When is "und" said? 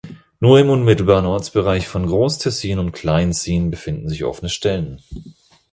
2.79-2.91